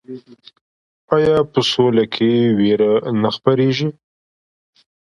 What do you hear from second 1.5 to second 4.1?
په سوله کې ویره نه خپریږي؟